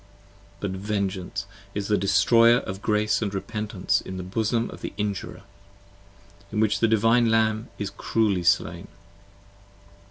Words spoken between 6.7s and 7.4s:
the Divine